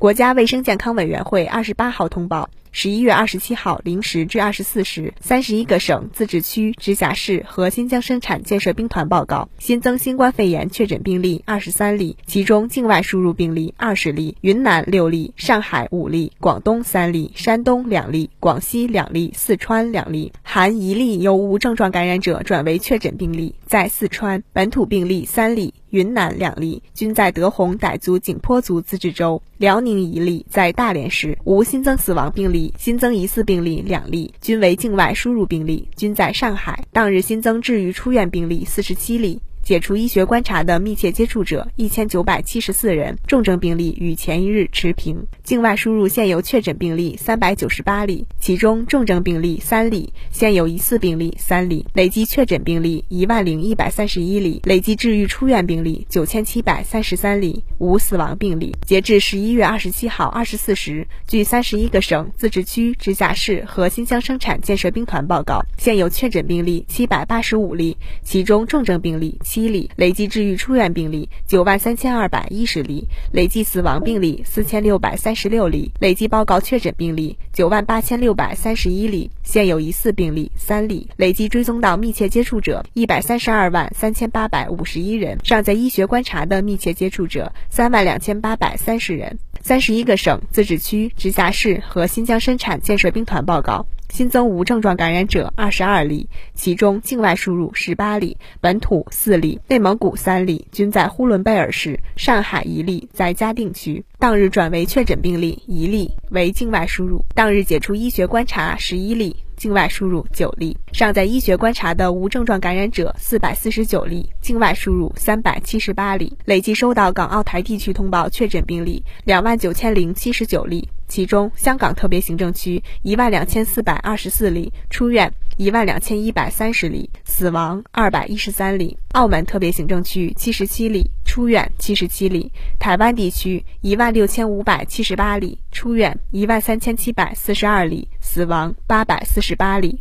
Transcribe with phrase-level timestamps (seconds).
[0.00, 25.74] 国家卫生健康委员会二十八号通报，十一月二十七号零时至二十四时，三十一个省、自治区、直辖市和新疆生产建设兵团报告新增新冠肺炎确诊病例二十三例，其中境外输入病例二十例，云南六例，上海五例，广东三例，山东两例，广西两例，四川两例，含一例由无症状感染者转为确诊病例，在四川本土病例三例。
[25.90, 36.84] 云南两例均在德宏傣族景颇族自治州，辽宁一例在大连市，无新增死亡病例，新增疑似病例两例，均为境外输入病例，均在上海。
[36.92, 39.40] 当日新增治愈出院病例四十七例。
[39.70, 45.24] 解除医学观察的密切接触者一千九百七十四人，重症病例与前一日持平。
[45.44, 58.74] 境外输入现有确诊病例三百九十八例，其中重症病例三例，现有疑似病例三例，累计确诊病例一万零一百三十一例，累计治愈出院病例九千七百三十三例，无死亡病例。
[58.84, 69.59] 截至十一月二十七号二十四时，据三十一个省、自治区、直辖市和新疆生产建设兵团报告，现有确诊病例七百八十五例，其中重症病例七。
[69.60, 89.38] 七例累计治愈出院病例九万三千二百一十例，累计死亡病例四千六百三十六例，累计报告确诊病例九万八千六百三十一例，现有疑似病例三例，累计追踪到密切接触者一百三十二万三千八百五十一人，尚在医学观察的密切接触者三万两千八百三十人。
[89.62, 93.84] 三十一个省、自治区、直辖市和新疆生产建设兵团报告。
[94.10, 104.04] 新增无症状感染者二十二例，其中境外输入十八例，本土四例，内蒙古三例，均在呼伦贝尔市；上海一例在嘉定区。
[104.18, 107.24] 当日转为确诊病例一例，为境外输入。
[107.34, 110.76] 当日解除医学观察十一例，境外输入九例。
[110.92, 116.36] 尚在医学观察的无症状感染者四百四十九例，境外输入三百七十八例。
[116.44, 120.88] 累计收到港澳台地区通报确诊病例两万九千零七十九例。
[121.10, 132.48] 其中，香港特别行政区一万两千四百二十四例出院，一万两千一百三十例死亡二百一十三例；澳门特别行政区七十七例出院，七十七例；
[132.78, 139.98] 台湾地区一万六千五百七十八例出院，一万三千七百四十二例死亡八百四十八例。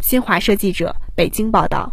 [0.00, 1.92] 新华社记者北京报道。